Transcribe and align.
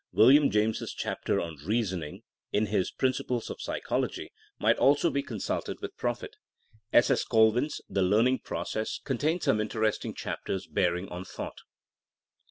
William 0.11 0.49
James' 0.49 0.95
chapter 0.97 1.39
on 1.39 1.57
Reasoning 1.63 2.23
in 2.51 2.65
his 2.65 2.89
Principles 2.89 3.51
of 3.51 3.61
Psychology 3.61 4.31
might 4.57 4.77
also 4.79 5.11
be 5.11 5.21
con 5.21 5.37
sulted 5.37 5.79
with 5.79 5.95
profit. 5.95 6.37
S. 6.91 7.11
S. 7.11 7.23
Colvin's, 7.23 7.81
The 7.87 8.01
Learn 8.01 8.25
ing 8.25 8.39
Process 8.39 8.97
contains 9.03 9.43
some 9.43 9.61
interesting 9.61 10.15
chapters 10.15 10.65
bearing 10.65 11.07
on 11.09 11.23
thought. 11.23 11.61